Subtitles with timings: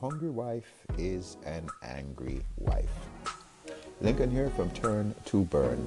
[0.00, 2.88] hungry wife is an angry wife.
[4.00, 5.78] Lincoln here from Turn to Burn,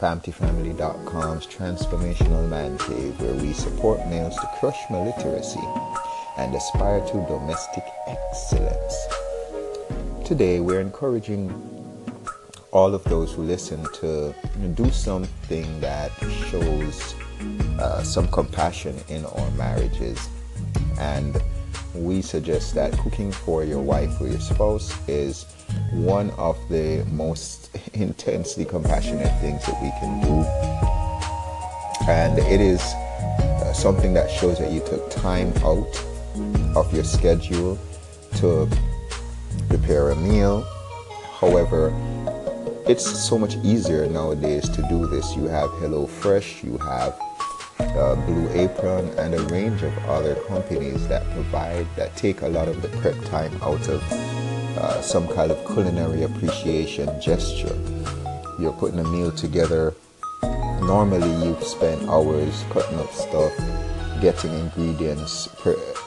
[0.00, 5.60] FamilyFamily.com's transformational man cave where we support males to crush illiteracy
[6.36, 9.06] and aspire to domestic excellence.
[10.24, 11.48] Today we're encouraging
[12.72, 14.34] all of those who listen to
[14.74, 16.10] do something that
[16.50, 17.14] shows
[17.78, 20.28] uh, some compassion in our marriages
[20.98, 21.40] and
[21.94, 25.44] we suggest that cooking for your wife or your spouse is
[25.92, 32.10] one of the most intensely compassionate things that we can do.
[32.10, 36.04] And it is uh, something that shows that you took time out
[36.74, 37.78] of your schedule
[38.36, 38.68] to
[39.68, 40.62] prepare a meal.
[41.38, 41.92] However,
[42.88, 45.36] it's so much easier nowadays to do this.
[45.36, 47.14] You have HelloFresh, you have
[47.78, 52.68] uh, Blue Apron, and a range of other companies that provide that take a lot
[52.68, 54.02] of the prep time out of
[54.78, 57.76] uh, some kind of culinary appreciation gesture.
[58.58, 59.94] You're putting a meal together.
[60.42, 63.52] Normally, you spend hours cutting up stuff,
[64.20, 65.48] getting ingredients,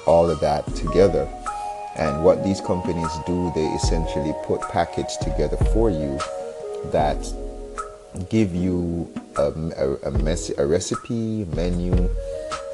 [0.06, 1.28] all of that together.
[1.96, 6.20] And what these companies do, they essentially put packets together for you
[6.92, 7.18] that
[8.30, 12.10] give you a, a, a, a recipe menu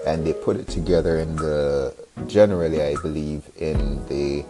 [0.08, 1.94] and they put it together in the
[2.28, 4.44] generally i believe in the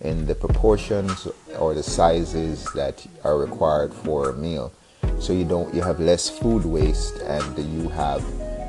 [0.00, 1.26] in the proportions
[1.58, 4.72] or the sizes that are required for a meal.
[5.18, 8.22] So you don't you have less food waste and you have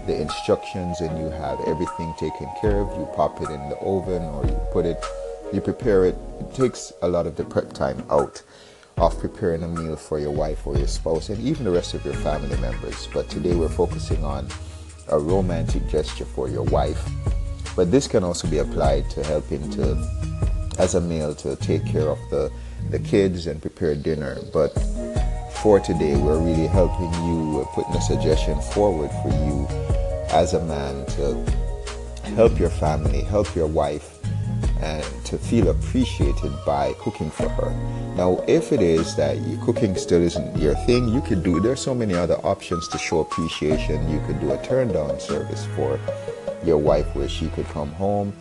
[0.07, 2.87] the instructions and you have everything taken care of.
[2.97, 5.03] You pop it in the oven or you put it
[5.53, 6.15] you prepare it.
[6.39, 8.41] It takes a lot of the prep time out
[8.99, 12.03] of preparing a meal for your wife or your spouse and even the rest of
[12.03, 13.07] your family members.
[13.13, 14.47] But today we're focusing on
[15.07, 17.01] a romantic gesture for your wife.
[17.75, 19.95] But this can also be applied to helping to,
[20.77, 22.51] as a male, to take care of the,
[22.89, 24.37] the kids and prepare dinner.
[24.51, 24.69] But
[25.61, 29.65] for today, we're really helping you, we're putting a suggestion forward for you
[30.31, 34.18] as a man to help your family, help your wife
[34.81, 37.71] and to feel appreciated by cooking for her.
[38.15, 41.93] Now, if it is that cooking still isn't your thing, you could do, there's so
[41.93, 44.09] many other options to show appreciation.
[44.09, 45.99] You could do a turn down service for
[46.63, 48.33] your wife where she could come home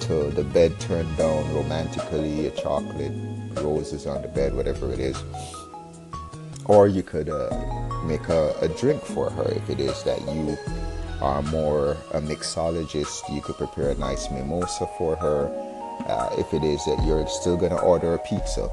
[0.00, 3.12] to the bed turned down romantically, a chocolate,
[3.54, 5.22] roses on the bed, whatever it is.
[6.66, 7.50] Or you could uh,
[8.04, 10.56] make a, a drink for her if it is that you
[11.20, 13.32] are more a mixologist.
[13.34, 15.65] You could prepare a nice mimosa for her
[16.06, 18.70] uh, if it is that you're still going to order a pizza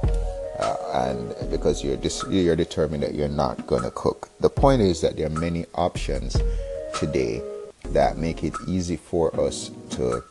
[0.59, 4.29] uh, and because you're dis- you're determined that you're not going to cook.
[4.39, 6.38] The point is that there are many options
[6.94, 7.41] today
[7.85, 10.23] that make it easy for us to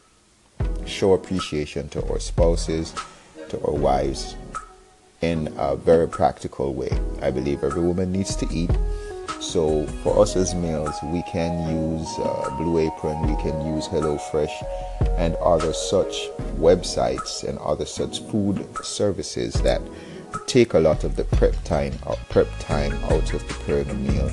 [0.86, 2.94] show appreciation to our spouses,
[3.48, 4.36] to our wives
[5.20, 6.90] in a very practical way.
[7.20, 8.70] I believe every woman needs to eat
[9.42, 15.18] so for us as males, we can use uh, Blue Apron, we can use HelloFresh,
[15.18, 19.82] and other such websites and other such food services that
[20.46, 24.30] take a lot of the prep time uh, prep time out of preparing a meal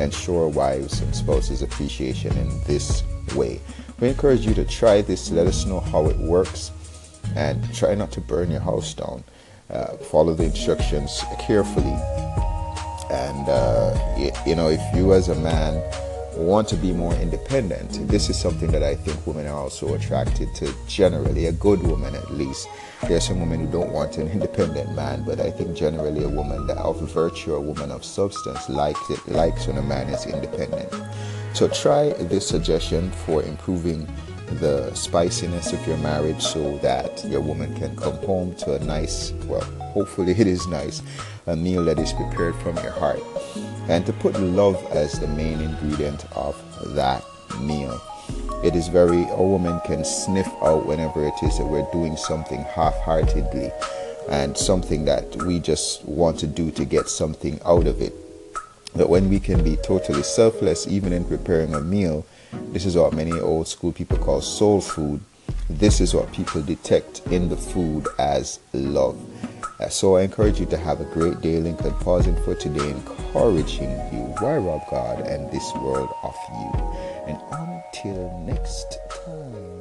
[0.00, 3.02] and show wives and spouses appreciation in this
[3.34, 3.60] way.
[4.00, 5.30] We encourage you to try this.
[5.30, 6.70] Let us know how it works,
[7.36, 9.24] and try not to burn your house down.
[9.70, 11.96] Uh, follow the instructions carefully
[13.10, 15.82] and uh, you, you know, if you as a man
[16.36, 20.54] want to be more independent, this is something that I think women are also attracted
[20.56, 22.68] to generally, a good woman at least.
[23.02, 26.28] There are some women who don't want an independent man, but I think generally a
[26.28, 30.26] woman that of virtue, a woman of substance, likes it, likes when a man is
[30.26, 30.92] independent.
[31.54, 34.06] So try this suggestion for improving
[34.56, 39.32] the spiciness of your marriage so that your woman can come home to a nice,
[39.46, 41.02] well, hopefully it is nice,
[41.46, 43.20] a meal that is prepared from your heart.
[43.88, 46.56] And to put love as the main ingredient of
[46.94, 47.24] that
[47.60, 48.00] meal.
[48.62, 52.62] It is very, a woman can sniff out whenever it is that we're doing something
[52.64, 53.70] half heartedly
[54.28, 58.12] and something that we just want to do to get something out of it.
[58.94, 62.26] But when we can be totally selfless, even in preparing a meal,
[62.72, 65.20] this is what many old school people call soul food.
[65.70, 69.18] This is what people detect in the food as love.
[69.80, 71.60] Uh, so I encourage you to have a great day.
[71.60, 74.34] Lincoln pausing for today, encouraging you.
[74.40, 76.72] Why rob God and this world of you?
[77.26, 79.78] And until next time.